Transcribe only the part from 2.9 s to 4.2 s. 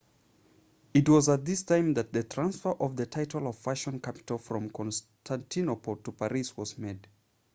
the title of fashion